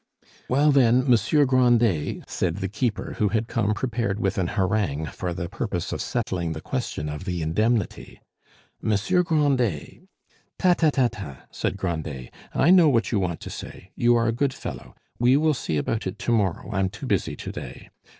"Well, 0.49 0.71
then, 0.71 1.07
Monsieur 1.07 1.45
Grandet," 1.45 2.27
said 2.27 2.55
the 2.55 2.67
keeper, 2.67 3.17
who 3.19 3.29
had 3.29 3.47
come 3.47 3.75
prepared 3.75 4.19
with 4.19 4.39
an 4.39 4.47
harangue 4.47 5.05
for 5.05 5.31
the 5.31 5.47
purpose 5.47 5.91
of 5.91 6.01
settling 6.01 6.53
the 6.53 6.59
question 6.59 7.07
of 7.07 7.25
the 7.25 7.43
indemnity, 7.43 8.19
"Monsieur 8.81 9.21
Grandet" 9.21 10.07
"Ta, 10.57 10.73
ta, 10.73 10.89
ta, 10.89 11.07
ta!" 11.11 11.43
said 11.51 11.77
Grandet; 11.77 12.33
"I 12.51 12.71
know 12.71 12.89
what 12.89 13.11
you 13.11 13.19
want 13.19 13.41
to 13.41 13.51
say. 13.51 13.91
You 13.95 14.15
are 14.15 14.27
a 14.27 14.31
good 14.33 14.55
fellow; 14.55 14.95
we 15.19 15.37
will 15.37 15.53
see 15.53 15.77
about 15.77 16.07
it 16.07 16.17
to 16.17 16.31
morrow, 16.31 16.71
I'm 16.73 16.89
too 16.89 17.05
busy 17.05 17.35
to 17.35 17.51
day. 17.51 17.89